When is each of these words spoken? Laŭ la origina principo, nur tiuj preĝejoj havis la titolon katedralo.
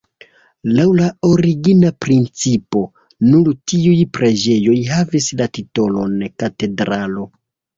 Laŭ 0.77 0.85
la 0.99 1.09
origina 1.27 1.91
principo, 2.05 2.81
nur 3.27 3.51
tiuj 3.73 3.95
preĝejoj 4.19 4.79
havis 4.95 5.31
la 5.43 5.49
titolon 5.59 6.17
katedralo. 6.45 7.31